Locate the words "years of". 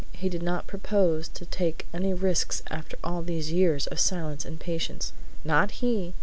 3.51-3.99